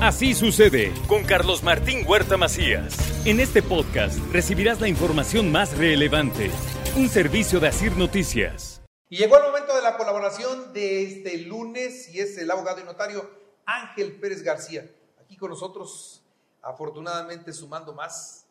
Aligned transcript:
Así 0.00 0.34
sucede 0.34 0.92
con 1.06 1.22
Carlos 1.22 1.62
Martín 1.62 2.04
Huerta 2.06 2.36
Macías. 2.36 2.96
En 3.24 3.38
este 3.38 3.62
podcast 3.62 4.18
recibirás 4.32 4.80
la 4.80 4.88
información 4.88 5.52
más 5.52 5.78
relevante. 5.78 6.50
Un 6.96 7.08
servicio 7.08 7.60
de 7.60 7.68
Asir 7.68 7.96
Noticias. 7.96 8.82
Y 9.08 9.18
llegó 9.18 9.36
el 9.38 9.44
momento 9.44 9.74
de 9.74 9.82
la 9.82 9.96
colaboración 9.96 10.72
de 10.72 11.04
este 11.04 11.38
lunes 11.38 12.12
y 12.12 12.18
es 12.18 12.36
el 12.38 12.50
abogado 12.50 12.80
y 12.80 12.84
notario 12.84 13.30
Ángel 13.64 14.18
Pérez 14.18 14.42
García. 14.42 14.84
Aquí 15.22 15.36
con 15.36 15.50
nosotros, 15.50 16.22
afortunadamente 16.60 17.52
sumando 17.52 17.94
más 17.94 18.46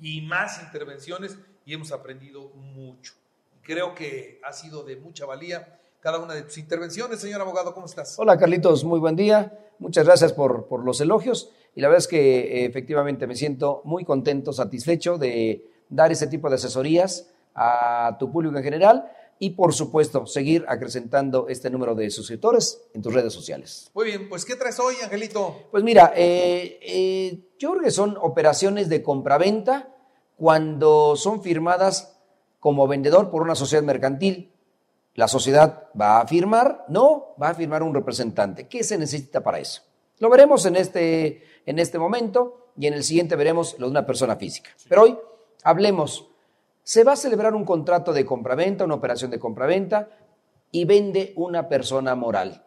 y 0.00 0.22
más 0.22 0.62
intervenciones 0.62 1.36
y 1.66 1.74
hemos 1.74 1.90
aprendido 1.90 2.50
mucho. 2.50 3.14
Creo 3.62 3.94
que 3.96 4.40
ha 4.44 4.52
sido 4.52 4.84
de 4.84 4.96
mucha 4.96 5.26
valía 5.26 5.80
cada 6.00 6.18
una 6.18 6.34
de 6.34 6.42
tus 6.42 6.58
intervenciones. 6.58 7.20
Señor 7.20 7.40
abogado, 7.40 7.74
¿cómo 7.74 7.86
estás? 7.86 8.18
Hola 8.18 8.38
Carlitos, 8.38 8.84
muy 8.84 9.00
buen 9.00 9.16
día. 9.16 9.58
Muchas 9.78 10.06
gracias 10.06 10.32
por, 10.32 10.66
por 10.66 10.84
los 10.84 11.00
elogios 11.00 11.50
y 11.74 11.80
la 11.80 11.88
verdad 11.88 11.98
es 11.98 12.08
que 12.08 12.40
eh, 12.40 12.64
efectivamente 12.64 13.26
me 13.26 13.34
siento 13.34 13.82
muy 13.84 14.04
contento, 14.04 14.52
satisfecho 14.52 15.18
de 15.18 15.64
dar 15.88 16.12
ese 16.12 16.26
tipo 16.26 16.48
de 16.48 16.56
asesorías 16.56 17.30
a 17.54 18.16
tu 18.18 18.30
público 18.30 18.56
en 18.56 18.64
general 18.64 19.10
y 19.40 19.50
por 19.50 19.72
supuesto 19.72 20.26
seguir 20.26 20.64
acrecentando 20.68 21.48
este 21.48 21.70
número 21.70 21.94
de 21.94 22.10
suscriptores 22.10 22.80
en 22.92 23.02
tus 23.02 23.14
redes 23.14 23.32
sociales. 23.32 23.90
Muy 23.94 24.06
bien, 24.06 24.28
pues 24.28 24.44
¿qué 24.44 24.56
traes 24.56 24.78
hoy, 24.80 24.96
Angelito? 25.02 25.68
Pues 25.70 25.84
mira, 25.84 26.12
eh, 26.16 26.78
eh, 26.82 27.40
yo 27.58 27.70
creo 27.72 27.82
que 27.82 27.90
son 27.90 28.16
operaciones 28.20 28.88
de 28.88 29.02
compraventa 29.02 29.94
cuando 30.36 31.16
son 31.16 31.42
firmadas 31.42 32.16
como 32.58 32.88
vendedor 32.88 33.30
por 33.30 33.42
una 33.42 33.54
sociedad 33.54 33.84
mercantil 33.84 34.52
la 35.14 35.26
sociedad 35.26 35.88
va 36.00 36.20
a 36.20 36.26
firmar, 36.26 36.84
no, 36.88 37.34
va 37.40 37.50
a 37.50 37.54
firmar 37.54 37.82
un 37.82 37.94
representante. 37.94 38.68
¿Qué 38.68 38.84
se 38.84 38.96
necesita 38.96 39.42
para 39.42 39.58
eso? 39.58 39.82
Lo 40.18 40.30
veremos 40.30 40.64
en 40.66 40.76
este, 40.76 41.42
en 41.66 41.78
este 41.78 41.98
momento 41.98 42.72
y 42.76 42.86
en 42.86 42.94
el 42.94 43.02
siguiente 43.02 43.36
veremos 43.36 43.76
lo 43.78 43.86
de 43.86 43.90
una 43.90 44.06
persona 44.06 44.36
física. 44.36 44.70
Pero 44.88 45.02
hoy 45.02 45.18
hablemos, 45.64 46.28
se 46.82 47.04
va 47.04 47.12
a 47.12 47.16
celebrar 47.16 47.54
un 47.54 47.64
contrato 47.64 48.12
de 48.12 48.24
compraventa, 48.24 48.84
una 48.84 48.94
operación 48.94 49.30
de 49.30 49.38
compraventa 49.38 50.08
y 50.70 50.84
vende 50.84 51.32
una 51.36 51.68
persona 51.68 52.14
moral. 52.14 52.64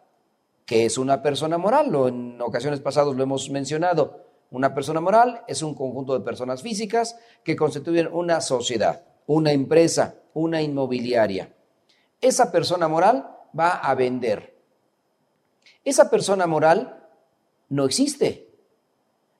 ¿Qué 0.66 0.84
es 0.84 0.98
una 0.98 1.22
persona 1.22 1.58
moral? 1.58 1.90
Lo, 1.90 2.08
en 2.08 2.40
ocasiones 2.40 2.80
pasadas 2.80 3.14
lo 3.14 3.22
hemos 3.22 3.50
mencionado. 3.50 4.26
Una 4.50 4.74
persona 4.74 5.00
moral 5.00 5.42
es 5.48 5.62
un 5.62 5.74
conjunto 5.74 6.12
de 6.12 6.24
personas 6.24 6.62
físicas 6.62 7.18
que 7.42 7.56
constituyen 7.56 8.08
una 8.12 8.40
sociedad, 8.40 9.04
una 9.26 9.52
empresa, 9.52 10.16
una 10.34 10.60
inmobiliaria 10.60 11.54
esa 12.22 12.50
persona 12.50 12.88
moral 12.88 13.36
va 13.58 13.72
a 13.72 13.94
vender. 13.94 14.56
Esa 15.84 16.08
persona 16.08 16.46
moral 16.46 17.06
no 17.68 17.84
existe. 17.84 18.48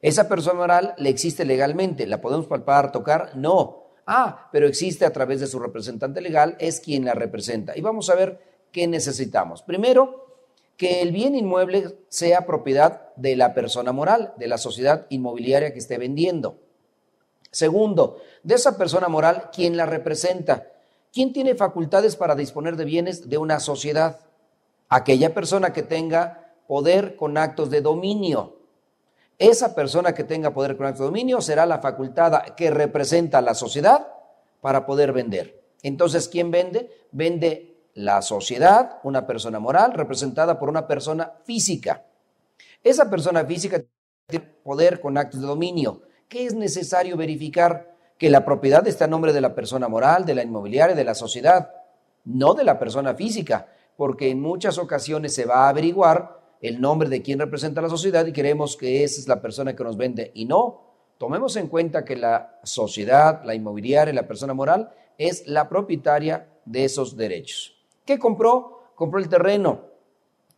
Esa 0.01 0.29
persona 0.29 0.59
moral 0.59 0.95
le 0.99 1.09
existe 1.09 1.45
legalmente. 1.45 2.07
¿La 2.07 2.21
podemos 2.21 2.47
palpar, 2.47 2.93
tocar? 2.93 3.37
No. 3.37 3.87
Ah, 4.05 4.49
pero 4.51 4.67
existe 4.67 5.07
a 5.07 5.13
través 5.13 5.41
de 5.41 5.47
su 5.47 5.61
representante 5.61 6.21
legal, 6.21 6.57
es 6.59 6.81
quien 6.81 7.05
la 7.05 7.15
representa. 7.15 7.77
Y 7.77 7.81
vamos 7.81 8.11
a 8.11 8.17
ver 8.17 8.41
qué 8.73 8.89
necesitamos. 8.89 9.63
Primero, 9.63 10.27
que 10.77 11.03
el 11.03 11.13
bien 11.13 11.37
inmueble 11.37 11.97
sea 12.09 12.47
propiedad 12.47 13.15
de 13.15 13.37
la 13.37 13.55
persona 13.55 13.93
moral, 13.93 14.35
de 14.39 14.49
la 14.49 14.59
sociedad 14.59 15.07
inmobiliaria 15.11 15.73
que 15.73 15.79
esté 15.79 15.99
vendiendo. 15.99 16.59
Segundo, 17.53 18.21
de 18.43 18.57
esa 18.57 18.77
persona 18.77 19.07
moral, 19.07 19.51
quien 19.53 19.77
la 19.77 19.87
representa. 19.87 20.72
¿Quién 21.13 21.35
tiene 21.35 21.55
facultades 21.55 22.17
para 22.17 22.35
disponer 22.35 22.77
de 22.77 22.87
bienes 22.87 23.29
de 23.29 23.37
una 23.37 23.61
sociedad? 23.61 24.21
Aquella 24.89 25.35
persona 25.35 25.71
que 25.75 25.83
tenga 25.83 26.55
poder 26.67 27.17
con 27.17 27.37
actos 27.37 27.69
de 27.69 27.83
dominio. 27.83 28.57
Esa 29.39 29.75
persona 29.75 30.15
que 30.15 30.25
tenga 30.25 30.55
poder 30.55 30.75
con 30.75 30.87
actos 30.87 31.01
de 31.01 31.07
dominio 31.07 31.43
será 31.43 31.67
la 31.67 31.81
facultada 31.81 32.55
que 32.57 32.71
representa 32.71 33.39
a 33.39 33.43
la 33.43 33.53
sociedad 33.53 34.09
para 34.63 34.87
poder 34.87 35.13
vender. 35.13 35.63
Entonces, 35.83 36.29
¿quién 36.29 36.51
vende? 36.51 36.89
Vende 37.11 37.91
la 37.93 38.23
sociedad, 38.23 38.99
una 39.03 39.27
persona 39.27 39.59
moral 39.59 39.93
representada 39.93 40.59
por 40.59 40.71
una 40.71 40.87
persona 40.87 41.31
física. 41.45 42.07
Esa 42.83 43.11
persona 43.11 43.45
física 43.45 43.83
tiene 44.29 44.47
poder 44.65 44.99
con 44.99 45.19
actos 45.19 45.43
de 45.43 45.47
dominio. 45.47 46.01
¿Qué 46.29 46.47
es 46.47 46.55
necesario 46.55 47.19
verificar? 47.19 47.92
Que 48.23 48.31
la 48.31 48.45
propiedad 48.45 48.87
está 48.87 49.07
a 49.07 49.09
nombre 49.09 49.33
de 49.33 49.41
la 49.41 49.53
persona 49.53 49.89
moral, 49.89 50.25
de 50.25 50.37
la 50.37 50.45
inmobiliaria, 50.45 50.95
de 50.95 51.03
la 51.03 51.17
sociedad, 51.17 51.73
no 52.25 52.55
de 52.55 52.63
la 52.63 52.79
persona 52.79 53.17
física, 53.17 53.67
porque 53.97 54.31
en 54.31 54.41
muchas 54.41 54.79
ocasiones 54.79 55.35
se 55.35 55.45
va 55.45 55.65
a 55.67 55.71
averiguar 55.71 56.41
el 56.61 56.81
nombre 56.81 57.09
de 57.09 57.21
quien 57.21 57.41
representa 57.41 57.83
la 57.83 57.89
sociedad 57.89 58.25
y 58.25 58.33
queremos 58.33 58.77
que 58.77 59.03
esa 59.03 59.21
es 59.21 59.27
la 59.27 59.43
persona 59.43 59.75
que 59.75 59.83
nos 59.83 59.97
vende. 59.97 60.31
Y 60.35 60.45
no, 60.45 60.83
tomemos 61.19 61.57
en 61.57 61.67
cuenta 61.67 62.05
que 62.05 62.15
la 62.15 62.61
sociedad, 62.63 63.43
la 63.43 63.57
inmobiliaria, 63.57 64.15
la 64.15 64.29
persona 64.29 64.55
moral 64.55 64.93
es 65.19 65.45
la 65.49 65.69
propietaria 65.69 66.49
de 66.65 66.85
esos 66.85 67.17
derechos. 67.17 67.75
¿Qué 68.05 68.21
compró? 68.21 68.93
Compró 68.95 69.19
el 69.19 69.29
terreno, 69.29 69.81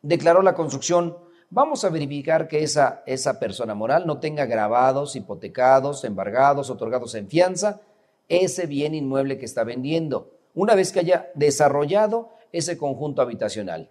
declaró 0.03 0.43
la 0.43 0.53
construcción, 0.53 1.17
vamos 1.55 1.85
a 1.85 1.89
verificar 1.89 2.49
que 2.49 2.65
esa, 2.65 3.05
esa 3.07 3.39
persona 3.39 3.77
moral 3.77 4.09
no 4.09 4.19
tenga 4.19 4.45
grabados, 4.45 5.15
hipotecados, 5.15 6.03
embargados, 6.03 6.69
otorgados 6.69 7.15
en 7.15 7.29
fianza, 7.29 7.81
ese 8.29 8.67
bien 8.67 8.93
inmueble 8.93 9.39
que 9.39 9.45
está 9.45 9.63
vendiendo, 9.63 10.33
una 10.55 10.75
vez 10.75 10.91
que 10.91 10.99
haya 10.99 11.31
desarrollado 11.35 12.31
ese 12.51 12.77
conjunto 12.77 13.23
habitacional. 13.23 13.89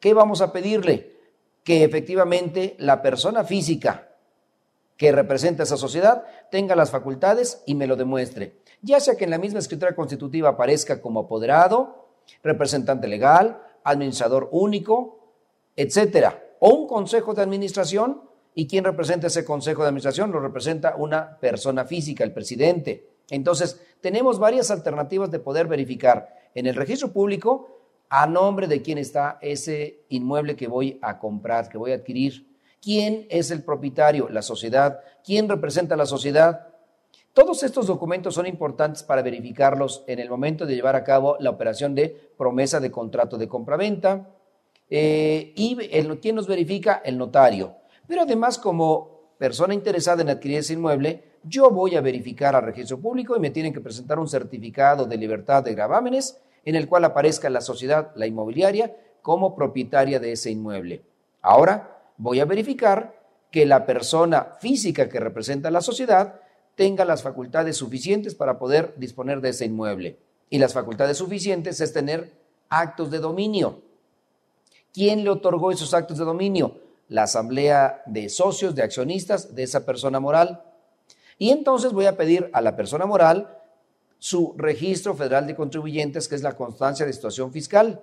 ¿Qué 0.00 0.14
vamos 0.14 0.40
a 0.40 0.52
pedirle? 0.52 1.18
Que 1.64 1.84
efectivamente 1.84 2.76
la 2.78 3.02
persona 3.02 3.44
física 3.44 4.08
que 4.96 5.12
representa 5.12 5.64
esa 5.64 5.76
sociedad 5.76 6.24
tenga 6.50 6.74
las 6.74 6.90
facultades 6.90 7.62
y 7.66 7.74
me 7.74 7.86
lo 7.86 7.96
demuestre, 7.96 8.56
ya 8.80 9.00
sea 9.00 9.16
que 9.16 9.24
en 9.24 9.30
la 9.30 9.38
misma 9.38 9.58
escritura 9.58 9.94
constitutiva 9.94 10.48
aparezca 10.48 11.02
como 11.02 11.20
apoderado, 11.20 12.08
representante 12.42 13.06
legal, 13.06 13.60
administrador 13.84 14.48
único, 14.50 15.21
etcétera. 15.76 16.42
O 16.60 16.74
un 16.74 16.86
consejo 16.86 17.34
de 17.34 17.42
administración, 17.42 18.22
y 18.54 18.66
quien 18.66 18.84
representa 18.84 19.28
ese 19.28 19.44
consejo 19.44 19.82
de 19.82 19.88
administración 19.88 20.30
lo 20.30 20.40
representa 20.40 20.94
una 20.96 21.38
persona 21.38 21.84
física, 21.84 22.24
el 22.24 22.32
presidente. 22.32 23.08
Entonces, 23.30 23.80
tenemos 24.00 24.38
varias 24.38 24.70
alternativas 24.70 25.30
de 25.30 25.38
poder 25.38 25.66
verificar 25.66 26.28
en 26.54 26.66
el 26.66 26.74
registro 26.74 27.12
público 27.12 27.80
a 28.10 28.26
nombre 28.26 28.66
de 28.66 28.82
quién 28.82 28.98
está 28.98 29.38
ese 29.40 30.04
inmueble 30.10 30.54
que 30.54 30.68
voy 30.68 30.98
a 31.00 31.18
comprar, 31.18 31.70
que 31.70 31.78
voy 31.78 31.92
a 31.92 31.96
adquirir. 31.96 32.46
¿Quién 32.82 33.26
es 33.30 33.50
el 33.50 33.62
propietario? 33.62 34.28
La 34.28 34.42
sociedad. 34.42 35.00
¿Quién 35.24 35.48
representa 35.48 35.96
la 35.96 36.04
sociedad? 36.04 36.68
Todos 37.32 37.62
estos 37.62 37.86
documentos 37.86 38.34
son 38.34 38.46
importantes 38.46 39.02
para 39.02 39.22
verificarlos 39.22 40.04
en 40.06 40.18
el 40.18 40.28
momento 40.28 40.66
de 40.66 40.74
llevar 40.74 40.96
a 40.96 41.04
cabo 41.04 41.38
la 41.40 41.48
operación 41.48 41.94
de 41.94 42.32
promesa 42.36 42.80
de 42.80 42.90
contrato 42.90 43.38
de 43.38 43.48
compraventa, 43.48 44.28
eh, 44.94 45.54
y 45.56 45.78
el, 45.90 46.20
¿quién 46.20 46.36
nos 46.36 46.46
verifica? 46.46 47.00
El 47.02 47.16
notario. 47.16 47.76
Pero 48.06 48.22
además, 48.22 48.58
como 48.58 49.32
persona 49.38 49.72
interesada 49.72 50.20
en 50.20 50.28
adquirir 50.28 50.58
ese 50.58 50.74
inmueble, 50.74 51.38
yo 51.44 51.70
voy 51.70 51.96
a 51.96 52.02
verificar 52.02 52.54
al 52.54 52.64
registro 52.64 53.00
público 53.00 53.34
y 53.34 53.40
me 53.40 53.48
tienen 53.48 53.72
que 53.72 53.80
presentar 53.80 54.18
un 54.18 54.28
certificado 54.28 55.06
de 55.06 55.16
libertad 55.16 55.62
de 55.62 55.74
gravámenes 55.74 56.42
en 56.66 56.74
el 56.74 56.90
cual 56.90 57.06
aparezca 57.06 57.48
la 57.48 57.62
sociedad, 57.62 58.12
la 58.16 58.26
inmobiliaria, 58.26 58.94
como 59.22 59.54
propietaria 59.54 60.20
de 60.20 60.32
ese 60.32 60.50
inmueble. 60.50 61.00
Ahora 61.40 62.02
voy 62.18 62.40
a 62.40 62.44
verificar 62.44 63.18
que 63.50 63.64
la 63.64 63.86
persona 63.86 64.56
física 64.60 65.08
que 65.08 65.20
representa 65.20 65.70
la 65.70 65.80
sociedad 65.80 66.38
tenga 66.74 67.06
las 67.06 67.22
facultades 67.22 67.78
suficientes 67.78 68.34
para 68.34 68.58
poder 68.58 68.92
disponer 68.98 69.40
de 69.40 69.48
ese 69.48 69.64
inmueble. 69.64 70.18
Y 70.50 70.58
las 70.58 70.74
facultades 70.74 71.16
suficientes 71.16 71.80
es 71.80 71.94
tener 71.94 72.30
actos 72.68 73.10
de 73.10 73.20
dominio. 73.20 73.80
¿Quién 74.92 75.24
le 75.24 75.30
otorgó 75.30 75.72
esos 75.72 75.94
actos 75.94 76.18
de 76.18 76.24
dominio? 76.24 76.78
La 77.08 77.22
asamblea 77.22 78.02
de 78.06 78.28
socios, 78.28 78.74
de 78.74 78.82
accionistas 78.82 79.54
de 79.54 79.62
esa 79.62 79.86
persona 79.86 80.20
moral. 80.20 80.64
Y 81.38 81.50
entonces 81.50 81.92
voy 81.92 82.04
a 82.04 82.16
pedir 82.16 82.50
a 82.52 82.60
la 82.60 82.76
persona 82.76 83.06
moral 83.06 83.58
su 84.18 84.54
registro 84.56 85.14
federal 85.14 85.46
de 85.46 85.56
contribuyentes, 85.56 86.28
que 86.28 86.34
es 86.34 86.42
la 86.42 86.56
constancia 86.56 87.06
de 87.06 87.12
situación 87.12 87.52
fiscal, 87.52 88.02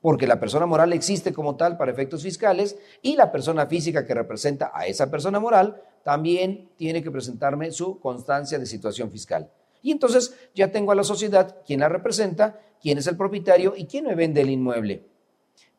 porque 0.00 0.26
la 0.26 0.38
persona 0.38 0.66
moral 0.66 0.92
existe 0.92 1.32
como 1.32 1.56
tal 1.56 1.78
para 1.78 1.90
efectos 1.90 2.22
fiscales 2.22 2.76
y 3.00 3.16
la 3.16 3.32
persona 3.32 3.66
física 3.66 4.06
que 4.06 4.14
representa 4.14 4.70
a 4.74 4.86
esa 4.86 5.10
persona 5.10 5.40
moral 5.40 5.82
también 6.04 6.68
tiene 6.76 7.02
que 7.02 7.10
presentarme 7.10 7.72
su 7.72 7.98
constancia 7.98 8.58
de 8.58 8.66
situación 8.66 9.10
fiscal. 9.10 9.50
Y 9.82 9.90
entonces 9.90 10.36
ya 10.54 10.70
tengo 10.70 10.92
a 10.92 10.94
la 10.94 11.02
sociedad, 11.02 11.56
quién 11.66 11.80
la 11.80 11.88
representa, 11.88 12.60
quién 12.80 12.98
es 12.98 13.06
el 13.06 13.16
propietario 13.16 13.74
y 13.74 13.86
quién 13.86 14.04
me 14.04 14.14
vende 14.14 14.42
el 14.42 14.50
inmueble. 14.50 15.15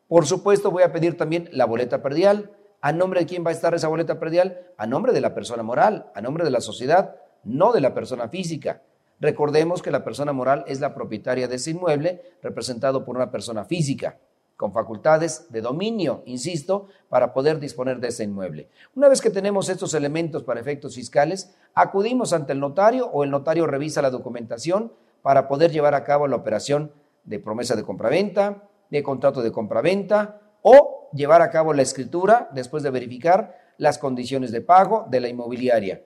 Por 0.08 0.26
supuesto, 0.26 0.70
voy 0.70 0.82
a 0.82 0.92
pedir 0.92 1.16
también 1.16 1.48
la 1.52 1.66
boleta 1.66 2.02
perdial. 2.02 2.50
¿A 2.80 2.92
nombre 2.92 3.20
de 3.20 3.26
quién 3.26 3.44
va 3.44 3.50
a 3.50 3.52
estar 3.52 3.74
esa 3.74 3.88
boleta 3.88 4.18
perdial? 4.18 4.58
A 4.78 4.86
nombre 4.86 5.12
de 5.12 5.20
la 5.20 5.34
persona 5.34 5.62
moral, 5.62 6.10
a 6.14 6.22
nombre 6.22 6.44
de 6.44 6.50
la 6.50 6.62
sociedad, 6.62 7.16
no 7.44 7.72
de 7.72 7.80
la 7.82 7.92
persona 7.92 8.28
física. 8.28 8.82
Recordemos 9.20 9.82
que 9.82 9.90
la 9.90 10.04
persona 10.04 10.32
moral 10.32 10.64
es 10.66 10.80
la 10.80 10.94
propietaria 10.94 11.46
de 11.46 11.56
ese 11.56 11.72
inmueble 11.72 12.22
representado 12.42 13.04
por 13.04 13.16
una 13.16 13.30
persona 13.30 13.64
física. 13.64 14.18
con 14.58 14.72
facultades 14.72 15.46
de 15.50 15.60
dominio, 15.60 16.24
insisto, 16.26 16.88
para 17.08 17.32
poder 17.32 17.60
disponer 17.60 18.00
de 18.00 18.08
ese 18.08 18.24
inmueble. 18.24 18.68
Una 18.96 19.06
vez 19.08 19.20
que 19.20 19.30
tenemos 19.30 19.68
estos 19.68 19.94
elementos 19.94 20.42
para 20.42 20.58
efectos 20.58 20.96
fiscales, 20.96 21.54
acudimos 21.74 22.32
ante 22.32 22.54
el 22.54 22.58
notario 22.58 23.06
o 23.06 23.22
el 23.22 23.30
notario 23.30 23.68
revisa 23.68 24.02
la 24.02 24.10
documentación 24.10 24.92
para 25.22 25.46
poder 25.46 25.70
llevar 25.70 25.94
a 25.94 26.02
cabo 26.02 26.26
la 26.26 26.34
operación 26.34 26.90
de 27.22 27.38
promesa 27.38 27.76
de 27.76 27.84
compraventa, 27.84 28.64
de 28.90 29.02
contrato 29.02 29.42
de 29.42 29.52
compraventa 29.52 30.40
o 30.62 31.08
llevar 31.12 31.42
a 31.42 31.50
cabo 31.50 31.72
la 31.72 31.82
escritura 31.82 32.48
después 32.52 32.82
de 32.82 32.90
verificar 32.90 33.56
las 33.78 33.98
condiciones 33.98 34.52
de 34.52 34.60
pago 34.60 35.06
de 35.08 35.20
la 35.20 35.28
inmobiliaria. 35.28 36.02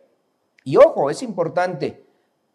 Y 0.64 0.76
ojo, 0.76 1.11
es 1.11 1.23
importante, 1.23 2.05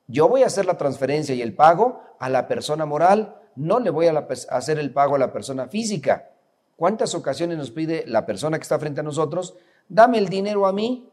yo 0.08 0.30
voy 0.30 0.44
a 0.44 0.48
hacer 0.48 0.66
la 0.66 0.78
transferencia 0.78 1.36
y 1.36 1.42
el 1.42 1.54
pago 1.54 2.02
a 2.20 2.30
la 2.30 2.48
persona 2.48 2.86
moral, 2.86 3.36
no 3.56 3.80
le 3.80 3.90
voy 3.90 4.08
a 4.08 4.28
hacer 4.50 4.80
el 4.80 4.94
pago 4.94 5.16
a 5.16 5.20
la 5.20 5.34
persona 5.34 5.68
física. 5.68 6.30
¿Cuántas 6.76 7.16
ocasiones 7.16 7.58
nos 7.58 7.72
pide 7.72 8.06
la 8.08 8.26
persona 8.26 8.58
que 8.58 8.64
está 8.64 8.80
frente 8.80 9.02
a 9.02 9.04
nosotros, 9.04 9.56
dame 9.90 10.20
el 10.20 10.30
dinero 10.30 10.68
a 10.68 10.74
mí? 10.74 11.10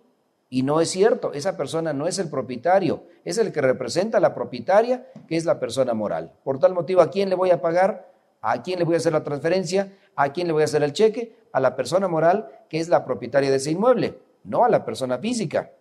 Y 0.50 0.62
no 0.62 0.80
es 0.80 0.90
cierto, 0.90 1.32
esa 1.32 1.56
persona 1.56 1.92
no 1.92 2.06
es 2.06 2.18
el 2.18 2.28
propietario, 2.28 3.04
es 3.24 3.38
el 3.38 3.50
que 3.50 3.62
representa 3.62 4.18
a 4.18 4.20
la 4.20 4.34
propietaria, 4.34 5.06
que 5.26 5.36
es 5.36 5.46
la 5.46 5.58
persona 5.58 5.94
moral. 5.94 6.32
Por 6.44 6.60
tal 6.60 6.74
motivo, 6.74 7.00
¿a 7.00 7.10
quién 7.10 7.28
le 7.30 7.34
voy 7.34 7.50
a 7.50 7.60
pagar? 7.60 8.13
¿A 8.46 8.60
quién 8.60 8.78
le 8.78 8.84
voy 8.84 8.94
a 8.94 8.98
hacer 8.98 9.14
la 9.14 9.24
transferencia? 9.24 9.96
¿A 10.14 10.30
quién 10.30 10.46
le 10.46 10.52
voy 10.52 10.60
a 10.60 10.66
hacer 10.66 10.82
el 10.82 10.92
cheque? 10.92 11.34
A 11.50 11.60
la 11.60 11.74
persona 11.74 12.08
moral, 12.08 12.46
que 12.68 12.78
es 12.78 12.90
la 12.90 13.02
propietaria 13.02 13.50
de 13.50 13.56
ese 13.56 13.70
inmueble, 13.70 14.18
no 14.44 14.66
a 14.66 14.68
la 14.68 14.84
persona 14.84 15.16
física. 15.16 15.72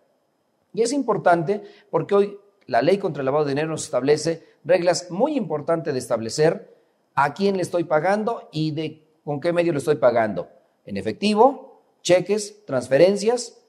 Y 0.72 0.80
es 0.80 0.94
importante 0.94 1.62
porque 1.90 2.14
hoy 2.14 2.38
la 2.66 2.80
ley 2.80 2.96
contra 2.96 3.20
el 3.20 3.26
lavado 3.26 3.44
de 3.44 3.50
dinero 3.50 3.68
nos 3.68 3.84
establece 3.84 4.44
reglas 4.64 5.10
muy 5.10 5.36
importantes 5.36 5.92
de 5.92 5.98
establecer 5.98 6.74
a 7.14 7.34
quién 7.34 7.56
le 7.56 7.62
estoy 7.62 7.84
pagando 7.84 8.48
y 8.50 8.70
de 8.70 9.02
con 9.26 9.42
qué 9.42 9.52
medio 9.52 9.72
le 9.72 9.78
estoy 9.78 9.96
pagando. 9.96 10.48
En 10.86 10.96
efectivo, 10.96 11.82
cheques, 12.00 12.64
transferencias 12.64 13.60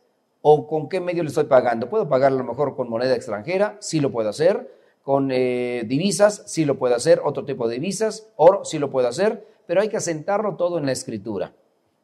o 0.41 0.67
con 0.67 0.87
qué 0.87 1.01
medio 1.01 1.21
le 1.21 1.29
estoy 1.29 1.45
pagando. 1.45 1.89
Puedo 1.89 2.07
pagar 2.07 2.31
a 2.31 2.35
lo 2.35 2.45
mejor 2.45 2.77
con 2.77 2.89
moneda 2.89 3.13
extranjera, 3.13 3.75
sí 3.81 3.99
lo 3.99 4.09
puedo 4.09 4.29
hacer. 4.29 4.73
Con 5.05 5.29
eh, 5.31 5.83
divisas, 5.85 6.41
sí 6.47 6.65
lo 6.65 6.79
puedo 6.79 6.95
hacer. 6.95 7.21
Otro 7.23 7.45
tipo 7.45 7.67
de 7.67 7.75
divisas, 7.75 8.27
oro, 8.37 8.65
sí 8.65 8.79
lo 8.79 8.89
puedo 8.89 9.07
hacer. 9.07 9.45
Pero 9.67 9.81
hay 9.81 9.87
que 9.87 9.97
asentarlo 9.97 10.55
todo 10.55 10.79
en 10.79 10.87
la 10.87 10.93
escritura. 10.93 11.53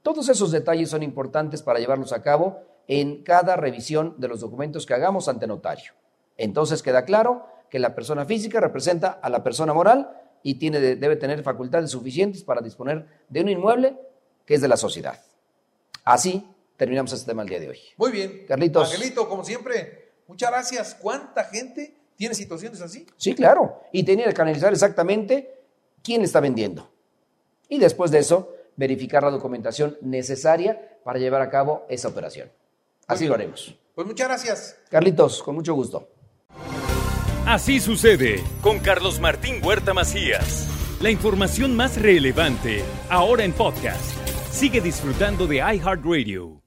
Todos 0.03 0.29
esos 0.29 0.51
detalles 0.51 0.91
son 0.91 1.01
importantes 1.01 1.63
para 1.63 1.79
llevarlos 1.79 2.13
a 2.13 2.21
cabo 2.21 2.59
en 2.87 3.23
cada 3.23 3.55
revisión 3.55 4.13
de 4.19 4.27
los 4.27 4.41
documentos 4.41 4.85
que 4.85 4.93
hagamos 4.93 5.27
ante 5.27 5.47
notario. 5.47 5.93
Entonces 6.37 6.83
queda 6.83 7.03
claro 7.03 7.47
que 7.71 7.79
la 7.79 7.95
persona 7.95 8.23
física 8.25 8.59
representa 8.59 9.09
a 9.09 9.31
la 9.31 9.41
persona 9.41 9.73
moral 9.73 10.15
y 10.43 10.59
tiene, 10.59 10.79
debe 10.79 11.15
tener 11.15 11.41
facultades 11.41 11.89
suficientes 11.89 12.43
para 12.43 12.61
disponer 12.61 13.07
de 13.29 13.41
un 13.41 13.49
inmueble 13.49 13.97
que 14.45 14.53
es 14.53 14.61
de 14.61 14.67
la 14.67 14.77
sociedad. 14.77 15.19
Así 16.03 16.47
terminamos 16.77 17.13
este 17.13 17.31
tema 17.31 17.41
el 17.41 17.49
día 17.49 17.59
de 17.59 17.69
hoy. 17.69 17.79
Muy 17.97 18.11
bien. 18.11 18.45
Carlitos. 18.47 18.93
Angelito, 18.93 19.27
como 19.27 19.43
siempre, 19.43 20.11
muchas 20.27 20.51
gracias. 20.51 20.95
¿Cuánta 21.01 21.45
gente 21.45 21.95
tiene 22.21 22.35
situaciones 22.35 22.79
así? 22.81 23.03
Sí, 23.17 23.33
claro. 23.33 23.81
Y 23.91 24.03
tenía 24.03 24.27
que 24.27 24.33
canalizar 24.33 24.71
exactamente 24.71 25.55
quién 26.03 26.21
está 26.21 26.39
vendiendo. 26.39 26.87
Y 27.67 27.79
después 27.79 28.11
de 28.11 28.19
eso, 28.19 28.53
verificar 28.75 29.23
la 29.23 29.31
documentación 29.31 29.97
necesaria 30.01 30.99
para 31.03 31.17
llevar 31.17 31.41
a 31.41 31.49
cabo 31.49 31.83
esa 31.89 32.09
operación. 32.09 32.51
Así 33.07 33.25
lo 33.25 33.33
haremos. 33.33 33.75
Pues 33.95 34.05
muchas 34.05 34.27
gracias. 34.27 34.77
Carlitos, 34.91 35.41
con 35.41 35.55
mucho 35.55 35.73
gusto. 35.73 36.09
Así 37.47 37.79
sucede 37.79 38.43
con 38.61 38.77
Carlos 38.77 39.19
Martín 39.19 39.55
Huerta 39.65 39.95
Macías. 39.95 40.67
La 41.01 41.09
información 41.09 41.75
más 41.75 41.99
relevante, 41.99 42.83
ahora 43.09 43.43
en 43.45 43.53
podcast. 43.53 44.15
Sigue 44.51 44.79
disfrutando 44.79 45.47
de 45.47 45.55
iHeartRadio. 45.55 46.60